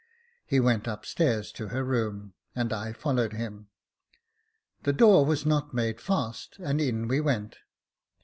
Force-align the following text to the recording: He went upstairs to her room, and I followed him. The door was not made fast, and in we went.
He 0.47 0.59
went 0.59 0.87
upstairs 0.87 1.51
to 1.51 1.67
her 1.67 1.83
room, 1.83 2.33
and 2.55 2.73
I 2.73 2.91
followed 2.91 3.33
him. 3.33 3.67
The 4.81 4.93
door 4.93 5.27
was 5.27 5.45
not 5.45 5.75
made 5.75 6.01
fast, 6.01 6.57
and 6.57 6.81
in 6.81 7.07
we 7.07 7.21
went. 7.21 7.57